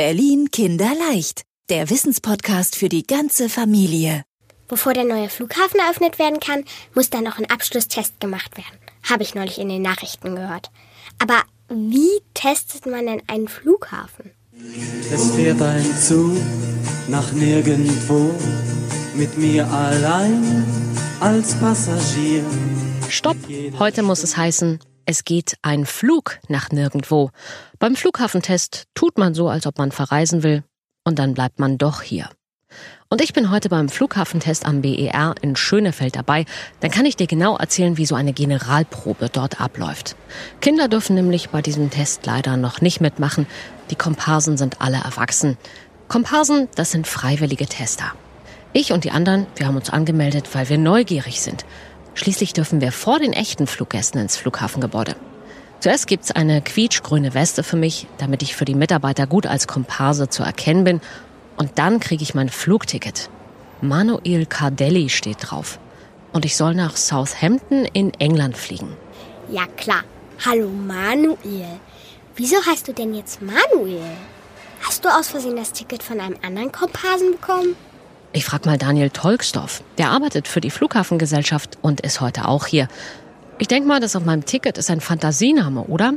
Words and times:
Berlin 0.00 0.50
Kinderleicht, 0.50 1.42
der 1.68 1.90
Wissenspodcast 1.90 2.74
für 2.74 2.88
die 2.88 3.06
ganze 3.06 3.50
Familie. 3.50 4.22
Bevor 4.66 4.94
der 4.94 5.04
neue 5.04 5.28
Flughafen 5.28 5.78
eröffnet 5.78 6.18
werden 6.18 6.40
kann, 6.40 6.64
muss 6.94 7.10
da 7.10 7.20
noch 7.20 7.36
ein 7.36 7.50
Abschlusstest 7.50 8.18
gemacht 8.18 8.56
werden. 8.56 8.78
Habe 9.10 9.24
ich 9.24 9.34
neulich 9.34 9.58
in 9.58 9.68
den 9.68 9.82
Nachrichten 9.82 10.36
gehört. 10.36 10.70
Aber 11.18 11.42
wie 11.68 12.22
testet 12.32 12.86
man 12.86 13.04
denn 13.04 13.20
einen 13.26 13.46
Flughafen? 13.46 14.30
Es 15.12 15.32
fährt 15.32 15.60
ein 15.60 15.94
Zug 15.98 16.38
nach 17.08 17.30
nirgendwo 17.32 18.34
mit 19.16 19.36
mir 19.36 19.68
allein 19.68 20.64
als 21.20 21.54
Passagier. 21.56 22.42
Stopp! 23.10 23.36
Heute 23.78 24.02
muss 24.02 24.22
es 24.22 24.34
heißen, 24.34 24.80
es 25.10 25.24
geht 25.24 25.56
ein 25.62 25.86
Flug 25.86 26.38
nach 26.46 26.70
nirgendwo. 26.70 27.30
Beim 27.80 27.96
Flughafentest 27.96 28.84
tut 28.94 29.18
man 29.18 29.34
so, 29.34 29.48
als 29.48 29.66
ob 29.66 29.76
man 29.76 29.90
verreisen 29.90 30.44
will, 30.44 30.62
und 31.02 31.18
dann 31.18 31.34
bleibt 31.34 31.58
man 31.58 31.78
doch 31.78 32.02
hier. 32.02 32.30
Und 33.08 33.20
ich 33.20 33.32
bin 33.32 33.50
heute 33.50 33.68
beim 33.68 33.88
Flughafentest 33.88 34.64
am 34.64 34.82
BER 34.82 35.34
in 35.40 35.56
Schönefeld 35.56 36.14
dabei. 36.14 36.44
Dann 36.78 36.92
kann 36.92 37.06
ich 37.06 37.16
dir 37.16 37.26
genau 37.26 37.56
erzählen, 37.56 37.96
wie 37.96 38.06
so 38.06 38.14
eine 38.14 38.32
Generalprobe 38.32 39.28
dort 39.32 39.60
abläuft. 39.60 40.14
Kinder 40.60 40.86
dürfen 40.86 41.16
nämlich 41.16 41.48
bei 41.48 41.60
diesem 41.60 41.90
Test 41.90 42.24
leider 42.26 42.56
noch 42.56 42.80
nicht 42.80 43.00
mitmachen. 43.00 43.48
Die 43.90 43.96
Komparsen 43.96 44.56
sind 44.56 44.80
alle 44.80 44.98
erwachsen. 44.98 45.58
Komparsen, 46.06 46.68
das 46.76 46.92
sind 46.92 47.08
freiwillige 47.08 47.66
Tester. 47.66 48.12
Ich 48.72 48.92
und 48.92 49.02
die 49.02 49.10
anderen, 49.10 49.48
wir 49.56 49.66
haben 49.66 49.76
uns 49.76 49.90
angemeldet, 49.90 50.48
weil 50.52 50.68
wir 50.68 50.78
neugierig 50.78 51.40
sind. 51.40 51.64
Schließlich 52.14 52.52
dürfen 52.52 52.80
wir 52.80 52.92
vor 52.92 53.18
den 53.18 53.32
echten 53.32 53.66
Fluggästen 53.66 54.20
ins 54.20 54.36
Flughafengebäude. 54.36 55.16
Zuerst 55.80 56.06
gibt's 56.06 56.30
eine 56.30 56.60
quietschgrüne 56.60 57.32
Weste 57.32 57.62
für 57.62 57.76
mich, 57.76 58.06
damit 58.18 58.42
ich 58.42 58.54
für 58.54 58.66
die 58.66 58.74
Mitarbeiter 58.74 59.26
gut 59.26 59.46
als 59.46 59.66
Komparse 59.66 60.28
zu 60.28 60.42
erkennen 60.42 60.84
bin. 60.84 61.00
Und 61.56 61.78
dann 61.78 62.00
kriege 62.00 62.22
ich 62.22 62.34
mein 62.34 62.50
Flugticket. 62.50 63.30
Manuel 63.80 64.44
Cardelli 64.44 65.08
steht 65.08 65.38
drauf. 65.40 65.78
Und 66.32 66.44
ich 66.44 66.56
soll 66.56 66.74
nach 66.74 66.96
Southampton 66.96 67.86
in 67.86 68.12
England 68.14 68.58
fliegen. 68.58 68.94
Ja 69.50 69.66
klar. 69.76 70.02
Hallo 70.44 70.68
Manuel. 70.68 71.80
Wieso 72.36 72.56
heißt 72.64 72.88
du 72.88 72.92
denn 72.92 73.14
jetzt 73.14 73.40
Manuel? 73.40 74.02
Hast 74.82 75.04
du 75.04 75.08
aus 75.08 75.28
Versehen 75.28 75.56
das 75.56 75.72
Ticket 75.72 76.02
von 76.02 76.20
einem 76.20 76.36
anderen 76.42 76.72
Komparsen 76.72 77.32
bekommen? 77.32 77.76
Ich 78.32 78.44
frag 78.44 78.64
mal 78.64 78.78
Daniel 78.78 79.10
Tolksdorf. 79.10 79.82
Der 79.98 80.10
arbeitet 80.10 80.46
für 80.46 80.60
die 80.60 80.70
Flughafengesellschaft 80.70 81.78
und 81.82 82.00
ist 82.00 82.20
heute 82.20 82.46
auch 82.46 82.66
hier. 82.66 82.86
Ich 83.58 83.66
denke 83.66 83.88
mal, 83.88 83.98
das 83.98 84.14
auf 84.14 84.24
meinem 84.24 84.44
Ticket 84.44 84.78
ist 84.78 84.88
ein 84.88 85.00
Fantasiename, 85.00 85.82
oder? 85.82 86.14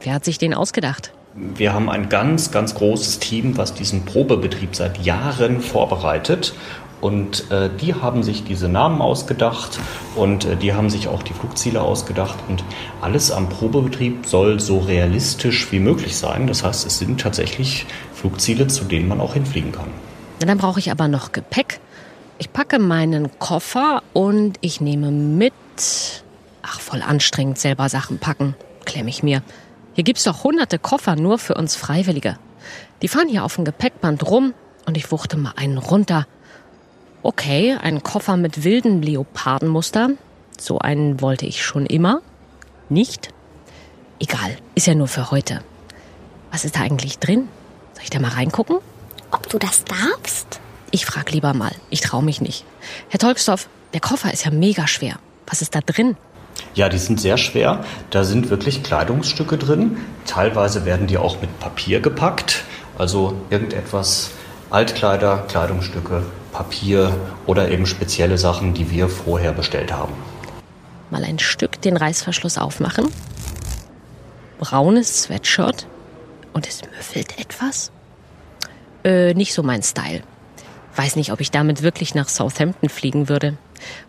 Wer 0.00 0.14
hat 0.14 0.24
sich 0.24 0.38
den 0.38 0.54
ausgedacht? 0.54 1.12
Wir 1.34 1.74
haben 1.74 1.90
ein 1.90 2.08
ganz, 2.08 2.52
ganz 2.52 2.76
großes 2.76 3.18
Team, 3.18 3.56
was 3.56 3.74
diesen 3.74 4.04
Probebetrieb 4.04 4.76
seit 4.76 4.98
Jahren 5.04 5.60
vorbereitet. 5.60 6.54
Und 7.00 7.50
äh, 7.50 7.70
die 7.80 7.94
haben 7.94 8.22
sich 8.22 8.44
diese 8.44 8.68
Namen 8.68 9.00
ausgedacht 9.00 9.78
und 10.16 10.44
äh, 10.44 10.56
die 10.56 10.74
haben 10.74 10.90
sich 10.90 11.08
auch 11.08 11.22
die 11.24 11.32
Flugziele 11.32 11.80
ausgedacht. 11.80 12.38
Und 12.48 12.62
alles 13.00 13.32
am 13.32 13.48
Probebetrieb 13.48 14.26
soll 14.26 14.60
so 14.60 14.78
realistisch 14.78 15.72
wie 15.72 15.80
möglich 15.80 16.16
sein. 16.16 16.46
Das 16.46 16.62
heißt, 16.62 16.86
es 16.86 16.98
sind 16.98 17.20
tatsächlich 17.20 17.86
Flugziele, 18.14 18.68
zu 18.68 18.84
denen 18.84 19.08
man 19.08 19.20
auch 19.20 19.34
hinfliegen 19.34 19.72
kann. 19.72 19.90
Dann 20.40 20.58
brauche 20.58 20.78
ich 20.78 20.90
aber 20.90 21.08
noch 21.08 21.32
Gepäck. 21.32 21.80
Ich 22.38 22.52
packe 22.52 22.78
meinen 22.78 23.38
Koffer 23.38 24.02
und 24.12 24.56
ich 24.60 24.80
nehme 24.80 25.10
mit. 25.10 25.52
Ach, 26.62 26.80
voll 26.80 27.02
anstrengend 27.02 27.58
selber 27.58 27.88
Sachen 27.88 28.18
packen, 28.18 28.54
klemme 28.84 29.10
ich 29.10 29.22
mir. 29.22 29.42
Hier 29.94 30.04
gibt's 30.04 30.24
doch 30.24 30.44
hunderte 30.44 30.78
Koffer 30.78 31.16
nur 31.16 31.38
für 31.38 31.54
uns 31.54 31.74
Freiwillige. 31.74 32.38
Die 33.02 33.08
fahren 33.08 33.28
hier 33.28 33.44
auf 33.44 33.56
dem 33.56 33.64
Gepäckband 33.64 34.24
rum 34.28 34.54
und 34.86 34.96
ich 34.96 35.10
wuchte 35.10 35.36
mal 35.36 35.54
einen 35.56 35.78
runter. 35.78 36.26
Okay, 37.22 37.76
ein 37.80 38.02
Koffer 38.02 38.36
mit 38.36 38.62
wilden 38.62 39.02
Leopardenmuster. 39.02 40.10
So 40.58 40.78
einen 40.78 41.20
wollte 41.20 41.46
ich 41.46 41.64
schon 41.64 41.84
immer. 41.84 42.20
Nicht? 42.88 43.30
Egal, 44.20 44.56
ist 44.74 44.86
ja 44.86 44.94
nur 44.94 45.08
für 45.08 45.30
heute. 45.30 45.62
Was 46.52 46.64
ist 46.64 46.76
da 46.76 46.80
eigentlich 46.80 47.18
drin? 47.18 47.48
Soll 47.94 48.04
ich 48.04 48.10
da 48.10 48.20
mal 48.20 48.30
reingucken? 48.30 48.78
Ob 49.30 49.48
du 49.48 49.58
das 49.58 49.84
darfst? 49.84 50.60
Ich 50.90 51.04
frag 51.04 51.30
lieber 51.32 51.54
mal. 51.54 51.72
Ich 51.90 52.00
trau 52.00 52.22
mich 52.22 52.40
nicht. 52.40 52.64
Herr 53.08 53.20
Tolksdorf, 53.20 53.68
der 53.92 54.00
Koffer 54.00 54.32
ist 54.32 54.44
ja 54.44 54.50
mega 54.50 54.86
schwer. 54.86 55.18
Was 55.46 55.62
ist 55.62 55.74
da 55.74 55.80
drin? 55.80 56.16
Ja, 56.74 56.88
die 56.88 56.98
sind 56.98 57.20
sehr 57.20 57.36
schwer. 57.36 57.84
Da 58.10 58.24
sind 58.24 58.50
wirklich 58.50 58.82
Kleidungsstücke 58.82 59.58
drin. 59.58 59.98
Teilweise 60.26 60.84
werden 60.84 61.06
die 61.06 61.18
auch 61.18 61.40
mit 61.40 61.58
Papier 61.60 62.00
gepackt. 62.00 62.64
Also 62.96 63.34
irgendetwas, 63.50 64.30
Altkleider, 64.70 65.44
Kleidungsstücke, 65.48 66.24
Papier 66.52 67.14
oder 67.46 67.70
eben 67.70 67.86
spezielle 67.86 68.38
Sachen, 68.38 68.74
die 68.74 68.90
wir 68.90 69.08
vorher 69.08 69.52
bestellt 69.52 69.92
haben. 69.92 70.12
Mal 71.10 71.24
ein 71.24 71.38
Stück 71.38 71.80
den 71.82 71.96
Reißverschluss 71.96 72.58
aufmachen. 72.58 73.08
Braunes 74.58 75.22
Sweatshirt. 75.22 75.86
Und 76.52 76.66
es 76.66 76.82
müffelt 76.82 77.38
etwas. 77.38 77.92
Äh, 79.08 79.32
nicht 79.32 79.54
so 79.54 79.62
mein 79.62 79.82
Style. 79.82 80.20
Weiß 80.94 81.16
nicht, 81.16 81.32
ob 81.32 81.40
ich 81.40 81.50
damit 81.50 81.80
wirklich 81.82 82.14
nach 82.14 82.28
Southampton 82.28 82.90
fliegen 82.90 83.30
würde. 83.30 83.56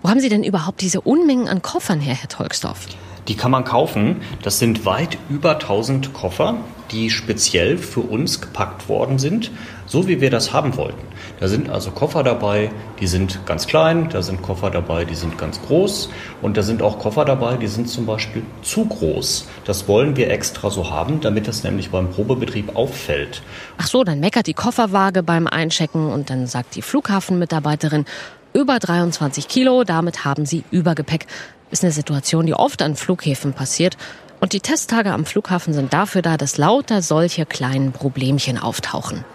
Wo 0.01 0.09
haben 0.09 0.19
Sie 0.19 0.27
denn 0.27 0.43
überhaupt 0.43 0.81
diese 0.81 0.99
Unmengen 0.99 1.47
an 1.47 1.61
Koffern 1.61 2.01
her, 2.01 2.15
Herr 2.15 2.27
Tolksdorf? 2.27 2.85
Die 3.27 3.35
kann 3.35 3.51
man 3.51 3.63
kaufen. 3.63 4.17
Das 4.41 4.59
sind 4.59 4.85
weit 4.85 5.17
über 5.29 5.53
1000 5.53 6.13
Koffer, 6.13 6.57
die 6.91 7.09
speziell 7.09 7.77
für 7.77 8.01
uns 8.01 8.41
gepackt 8.41 8.89
worden 8.89 9.19
sind, 9.19 9.51
so 9.85 10.07
wie 10.07 10.21
wir 10.21 10.29
das 10.29 10.53
haben 10.53 10.77
wollten. 10.77 11.01
Da 11.39 11.47
sind 11.47 11.69
also 11.69 11.91
Koffer 11.91 12.23
dabei, 12.23 12.71
die 12.99 13.07
sind 13.07 13.45
ganz 13.45 13.67
klein, 13.67 14.09
da 14.09 14.21
sind 14.21 14.41
Koffer 14.41 14.69
dabei, 14.69 15.05
die 15.05 15.15
sind 15.15 15.37
ganz 15.37 15.61
groß 15.61 16.09
und 16.41 16.57
da 16.57 16.63
sind 16.63 16.81
auch 16.81 16.99
Koffer 16.99 17.25
dabei, 17.25 17.57
die 17.57 17.67
sind 17.67 17.89
zum 17.89 18.05
Beispiel 18.05 18.43
zu 18.61 18.85
groß. 18.85 19.47
Das 19.65 19.87
wollen 19.87 20.15
wir 20.15 20.29
extra 20.31 20.69
so 20.69 20.89
haben, 20.89 21.21
damit 21.21 21.47
das 21.47 21.63
nämlich 21.63 21.91
beim 21.91 22.09
Probebetrieb 22.09 22.75
auffällt. 22.75 23.41
Ach 23.77 23.87
so, 23.87 24.03
dann 24.03 24.19
meckert 24.19 24.47
die 24.47 24.53
Kofferwaage 24.53 25.23
beim 25.23 25.47
Einchecken 25.47 26.11
und 26.11 26.29
dann 26.29 26.47
sagt 26.47 26.75
die 26.75 26.81
Flughafenmitarbeiterin, 26.81 28.05
über 28.53 28.79
23 28.79 29.47
Kilo, 29.47 29.83
damit 29.83 30.25
haben 30.25 30.45
Sie 30.45 30.63
Übergepäck. 30.71 31.27
Ist 31.71 31.83
eine 31.83 31.93
Situation, 31.93 32.45
die 32.45 32.53
oft 32.53 32.81
an 32.81 32.95
Flughäfen 32.95 33.53
passiert. 33.53 33.97
Und 34.39 34.53
die 34.53 34.61
Testtage 34.61 35.11
am 35.11 35.25
Flughafen 35.25 35.73
sind 35.73 35.93
dafür 35.93 36.21
da, 36.21 36.37
dass 36.37 36.57
lauter 36.57 37.01
solche 37.01 37.45
kleinen 37.45 37.91
Problemchen 37.91 38.57
auftauchen. 38.57 39.25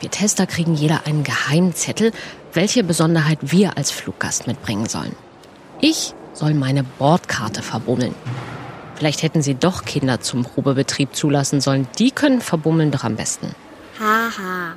Wir 0.00 0.10
Tester 0.10 0.46
kriegen 0.46 0.74
jeder 0.74 1.06
einen 1.06 1.24
Geheimzettel, 1.24 2.12
welche 2.52 2.84
Besonderheit 2.84 3.38
wir 3.42 3.76
als 3.76 3.90
Fluggast 3.90 4.46
mitbringen 4.46 4.88
sollen. 4.88 5.16
Ich 5.80 6.14
soll 6.32 6.54
meine 6.54 6.84
Bordkarte 6.84 7.62
verbummeln. 7.62 8.14
Vielleicht 8.94 9.22
hätten 9.22 9.42
Sie 9.42 9.56
doch 9.56 9.84
Kinder 9.84 10.20
zum 10.20 10.44
Probebetrieb 10.44 11.14
zulassen 11.14 11.60
sollen. 11.60 11.88
Die 11.98 12.12
können 12.12 12.40
verbummeln 12.40 12.92
doch 12.92 13.02
am 13.02 13.16
besten. 13.16 13.54
Haha. 13.98 14.76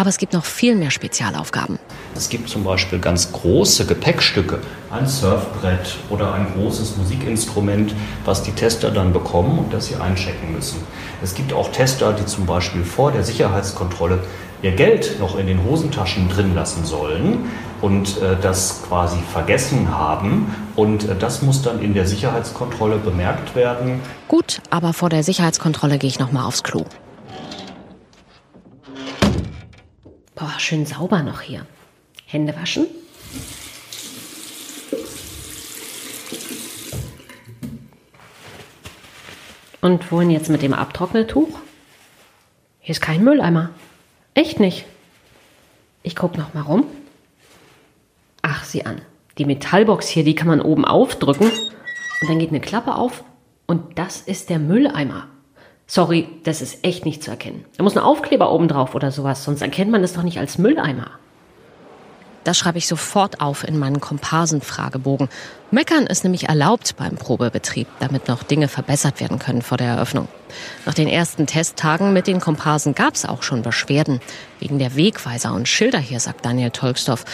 Aber 0.00 0.08
es 0.08 0.16
gibt 0.16 0.32
noch 0.32 0.46
viel 0.46 0.76
mehr 0.76 0.90
Spezialaufgaben. 0.90 1.78
Es 2.16 2.30
gibt 2.30 2.48
zum 2.48 2.64
Beispiel 2.64 3.00
ganz 3.00 3.32
große 3.32 3.84
Gepäckstücke, 3.84 4.60
ein 4.90 5.06
Surfbrett 5.06 5.96
oder 6.08 6.32
ein 6.32 6.46
großes 6.54 6.96
Musikinstrument, 6.96 7.94
was 8.24 8.42
die 8.42 8.52
Tester 8.52 8.90
dann 8.90 9.12
bekommen 9.12 9.58
und 9.58 9.74
das 9.74 9.88
sie 9.88 9.96
einchecken 9.96 10.54
müssen. 10.54 10.78
Es 11.22 11.34
gibt 11.34 11.52
auch 11.52 11.70
Tester, 11.70 12.14
die 12.14 12.24
zum 12.24 12.46
Beispiel 12.46 12.82
vor 12.82 13.12
der 13.12 13.24
Sicherheitskontrolle 13.24 14.20
ihr 14.62 14.72
Geld 14.72 15.20
noch 15.20 15.38
in 15.38 15.46
den 15.46 15.62
Hosentaschen 15.64 16.30
drin 16.30 16.54
lassen 16.54 16.86
sollen 16.86 17.50
und 17.82 18.22
äh, 18.22 18.36
das 18.40 18.80
quasi 18.88 19.18
vergessen 19.34 19.94
haben. 19.94 20.54
Und 20.76 21.10
äh, 21.10 21.14
das 21.14 21.42
muss 21.42 21.60
dann 21.60 21.82
in 21.82 21.92
der 21.92 22.06
Sicherheitskontrolle 22.06 22.96
bemerkt 22.96 23.54
werden. 23.54 24.00
Gut, 24.28 24.62
aber 24.70 24.94
vor 24.94 25.10
der 25.10 25.22
Sicherheitskontrolle 25.22 25.98
gehe 25.98 26.08
ich 26.08 26.18
noch 26.18 26.32
mal 26.32 26.46
aufs 26.46 26.62
Klo. 26.62 26.86
Schön 30.60 30.86
sauber 30.86 31.22
noch 31.22 31.40
hier. 31.40 31.66
Hände 32.26 32.54
waschen. 32.56 32.86
Und 39.80 40.12
wohin 40.12 40.30
jetzt 40.30 40.50
mit 40.50 40.62
dem 40.62 40.74
Abtrocknetuch? 40.74 41.58
Hier 42.80 42.92
ist 42.92 43.00
kein 43.00 43.24
Mülleimer. 43.24 43.70
Echt 44.34 44.60
nicht. 44.60 44.84
Ich 46.02 46.16
guck 46.16 46.36
noch 46.36 46.54
mal 46.54 46.62
rum. 46.62 46.84
Ach, 48.42 48.64
sieh 48.64 48.84
an. 48.84 49.00
Die 49.38 49.44
Metallbox 49.44 50.08
hier, 50.08 50.24
die 50.24 50.34
kann 50.34 50.48
man 50.48 50.60
oben 50.60 50.84
aufdrücken 50.84 51.50
und 51.50 52.28
dann 52.28 52.38
geht 52.38 52.50
eine 52.50 52.60
Klappe 52.60 52.94
auf 52.94 53.24
und 53.66 53.98
das 53.98 54.20
ist 54.20 54.50
der 54.50 54.58
Mülleimer. 54.58 55.28
Sorry, 55.92 56.28
das 56.44 56.62
ist 56.62 56.84
echt 56.84 57.04
nicht 57.04 57.20
zu 57.20 57.32
erkennen. 57.32 57.64
Da 57.76 57.82
muss 57.82 57.96
ein 57.96 58.02
Aufkleber 58.04 58.52
oben 58.52 58.68
drauf 58.68 58.94
oder 58.94 59.10
sowas, 59.10 59.42
sonst 59.42 59.60
erkennt 59.60 59.90
man 59.90 60.02
das 60.02 60.12
doch 60.12 60.22
nicht 60.22 60.38
als 60.38 60.56
Mülleimer. 60.56 61.10
Das 62.44 62.56
schreibe 62.58 62.78
ich 62.78 62.86
sofort 62.86 63.40
auf 63.40 63.66
in 63.66 63.76
meinen 63.76 63.98
Komparsen-Fragebogen. 63.98 65.28
Meckern 65.72 66.06
ist 66.06 66.22
nämlich 66.22 66.48
erlaubt 66.48 66.94
beim 66.96 67.16
Probebetrieb, 67.16 67.88
damit 67.98 68.28
noch 68.28 68.44
Dinge 68.44 68.68
verbessert 68.68 69.18
werden 69.18 69.40
können 69.40 69.62
vor 69.62 69.78
der 69.78 69.88
Eröffnung. 69.88 70.28
Nach 70.86 70.94
den 70.94 71.08
ersten 71.08 71.48
Testtagen 71.48 72.12
mit 72.12 72.28
den 72.28 72.38
Komparsen 72.38 72.94
gab 72.94 73.16
es 73.16 73.24
auch 73.24 73.42
schon 73.42 73.62
Beschwerden. 73.62 74.20
Wegen 74.60 74.78
der 74.78 74.94
Wegweiser 74.94 75.52
und 75.52 75.66
Schilder 75.66 75.98
hier, 75.98 76.20
sagt 76.20 76.44
Daniel 76.44 76.70
Tolksdorf. 76.70 77.24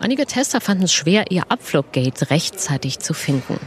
Einige 0.00 0.24
Tester 0.24 0.62
fanden 0.62 0.84
es 0.84 0.92
schwer, 0.94 1.30
ihr 1.30 1.42
Abfluggate 1.50 2.30
rechtzeitig 2.30 2.98
zu 2.98 3.12
finden. 3.12 3.60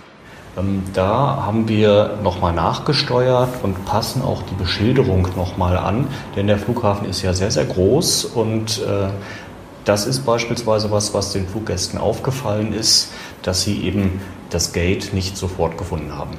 Ähm, 0.59 0.83
da 0.93 1.43
haben 1.45 1.67
wir 1.67 2.17
nochmal 2.23 2.53
nachgesteuert 2.53 3.49
und 3.63 3.85
passen 3.85 4.21
auch 4.21 4.43
die 4.43 4.55
Beschilderung 4.55 5.27
nochmal 5.35 5.77
an, 5.77 6.07
denn 6.35 6.47
der 6.47 6.57
Flughafen 6.57 7.07
ist 7.07 7.21
ja 7.21 7.33
sehr, 7.33 7.51
sehr 7.51 7.65
groß 7.65 8.25
und 8.25 8.79
äh, 8.79 9.09
das 9.85 10.05
ist 10.05 10.25
beispielsweise 10.25 10.91
was, 10.91 11.13
was 11.13 11.33
den 11.33 11.47
Fluggästen 11.47 11.99
aufgefallen 11.99 12.73
ist, 12.73 13.11
dass 13.41 13.63
sie 13.63 13.83
eben 13.83 14.21
das 14.49 14.73
Gate 14.73 15.13
nicht 15.13 15.37
sofort 15.37 15.77
gefunden 15.77 16.15
haben. 16.15 16.37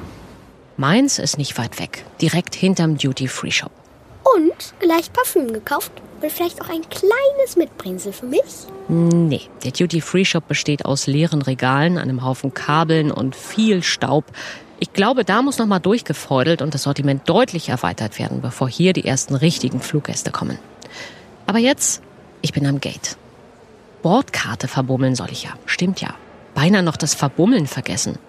Meins 0.77 1.19
ist 1.19 1.37
nicht 1.37 1.57
weit 1.57 1.79
weg, 1.79 2.05
direkt 2.21 2.55
hinterm 2.55 2.97
Duty-Free-Shop. 2.97 3.71
Und 4.23 4.73
gleich 4.79 5.11
Parfüm 5.11 5.51
gekauft 5.51 5.91
und 6.21 6.31
vielleicht 6.31 6.61
auch 6.61 6.69
ein 6.69 6.81
kleines 6.89 7.55
Mitbringsel 7.55 8.13
für 8.13 8.27
mich? 8.27 8.43
Nee, 8.87 9.41
der 9.63 9.71
Duty-Free-Shop 9.71 10.47
besteht 10.47 10.85
aus 10.85 11.07
leeren 11.07 11.41
Regalen, 11.41 11.97
einem 11.97 12.23
Haufen 12.23 12.53
Kabeln 12.53 13.11
und 13.11 13.35
viel 13.35 13.83
Staub. 13.83 14.25
Ich 14.79 14.93
glaube, 14.93 15.25
da 15.25 15.41
muss 15.41 15.57
noch 15.57 15.67
mal 15.67 15.79
durchgefeudelt 15.79 16.61
und 16.61 16.73
das 16.73 16.83
Sortiment 16.83 17.27
deutlich 17.29 17.69
erweitert 17.69 18.19
werden, 18.19 18.41
bevor 18.41 18.69
hier 18.69 18.93
die 18.93 19.05
ersten 19.05 19.35
richtigen 19.35 19.79
Fluggäste 19.79 20.31
kommen. 20.31 20.59
Aber 21.47 21.59
jetzt, 21.59 22.01
ich 22.41 22.53
bin 22.53 22.65
am 22.65 22.79
Gate. 22.79 23.17
Bordkarte 24.01 24.67
verbummeln 24.67 25.15
soll 25.15 25.31
ich 25.31 25.43
ja. 25.43 25.51
Stimmt 25.65 26.01
ja. 26.01 26.15
Beinahe 26.61 26.83
noch 26.83 26.97
das 26.97 27.15
Verbummeln 27.15 27.65
vergessen. 27.65 28.19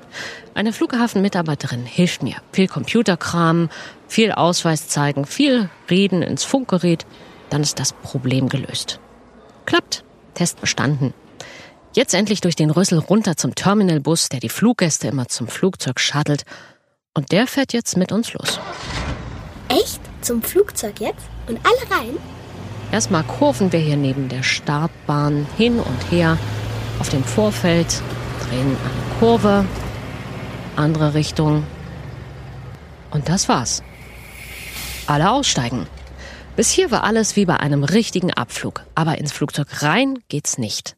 Eine 0.54 0.72
Flughafenmitarbeiterin 0.72 1.84
hilft 1.84 2.22
mir. 2.22 2.36
Viel 2.50 2.66
Computerkram, 2.66 3.68
viel 4.08 4.32
Ausweis 4.32 4.88
zeigen, 4.88 5.26
viel 5.26 5.68
Reden 5.90 6.22
ins 6.22 6.42
Funkgerät. 6.42 7.04
Dann 7.50 7.60
ist 7.60 7.78
das 7.78 7.92
Problem 7.92 8.48
gelöst. 8.48 9.00
Klappt. 9.66 10.02
Test 10.32 10.62
bestanden. 10.62 11.12
Jetzt 11.92 12.14
endlich 12.14 12.40
durch 12.40 12.56
den 12.56 12.70
Rüssel 12.70 13.00
runter 13.00 13.36
zum 13.36 13.54
Terminalbus, 13.54 14.30
der 14.30 14.40
die 14.40 14.48
Fluggäste 14.48 15.08
immer 15.08 15.28
zum 15.28 15.46
Flugzeug 15.46 16.00
schattelt. 16.00 16.44
Und 17.12 17.32
der 17.32 17.46
fährt 17.46 17.74
jetzt 17.74 17.98
mit 17.98 18.12
uns 18.12 18.32
los. 18.32 18.58
Echt? 19.68 20.00
Zum 20.22 20.40
Flugzeug 20.40 21.00
jetzt? 21.00 21.26
Und 21.48 21.60
alle 21.66 22.00
rein? 22.00 22.16
Erstmal 22.92 23.24
kurven 23.24 23.72
wir 23.72 23.80
hier 23.80 23.98
neben 23.98 24.30
der 24.30 24.42
Startbahn 24.42 25.46
hin 25.58 25.78
und 25.78 26.10
her 26.10 26.38
auf 26.98 27.08
dem 27.08 27.24
Vorfeld, 27.24 28.00
drehen 28.52 28.76
eine 28.76 29.18
Kurve, 29.18 29.64
andere 30.76 31.14
Richtung. 31.14 31.64
Und 33.10 33.28
das 33.28 33.48
war's. 33.48 33.82
Alle 35.06 35.30
aussteigen. 35.30 35.86
Bis 36.54 36.70
hier 36.70 36.90
war 36.90 37.02
alles 37.04 37.34
wie 37.36 37.46
bei 37.46 37.56
einem 37.56 37.82
richtigen 37.82 38.32
Abflug, 38.32 38.82
aber 38.94 39.16
ins 39.16 39.32
Flugzeug 39.32 39.82
rein 39.82 40.18
geht's 40.28 40.58
nicht. 40.58 40.96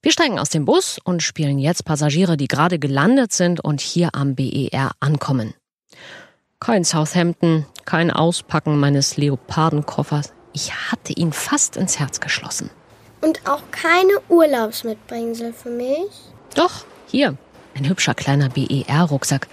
Wir 0.00 0.12
steigen 0.12 0.38
aus 0.38 0.48
dem 0.48 0.64
Bus 0.64 0.98
und 1.04 1.22
spielen 1.22 1.58
jetzt 1.58 1.84
Passagiere, 1.84 2.38
die 2.38 2.48
gerade 2.48 2.78
gelandet 2.78 3.32
sind 3.32 3.62
und 3.62 3.80
hier 3.82 4.14
am 4.14 4.34
BER 4.34 4.92
ankommen. 5.00 5.52
Kein 6.58 6.84
Southampton, 6.84 7.66
kein 7.84 8.10
Auspacken 8.10 8.80
meines 8.80 9.18
Leopardenkoffers, 9.18 10.32
ich 10.54 10.72
hatte 10.72 11.12
ihn 11.12 11.32
fast 11.32 11.76
ins 11.76 11.98
Herz 11.98 12.20
geschlossen. 12.20 12.70
Und 13.20 13.46
auch 13.46 13.62
keine 13.72 14.20
Urlaubsmitbringsel 14.28 15.52
für 15.52 15.70
mich? 15.70 16.32
Doch, 16.54 16.84
hier. 17.06 17.36
Ein 17.74 17.88
hübscher 17.88 18.14
kleiner 18.14 18.48
BER-Rucksack. 18.48 19.46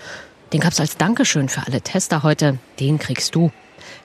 Den 0.54 0.62
gab's 0.62 0.80
als 0.80 0.98
Dankeschön 0.98 1.50
für 1.50 1.68
alle 1.68 1.82
Tester 1.82 2.24
heute. 2.24 2.58
Den 2.80 3.00
kriegst 3.00 3.36
du. 3.36 3.52